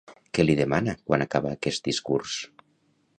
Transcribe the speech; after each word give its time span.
Què 0.37 0.45
li 0.45 0.55
demana 0.59 0.95
quan 1.09 1.25
acaba 1.27 1.53
aquest 1.57 1.91
discurs? 1.91 2.39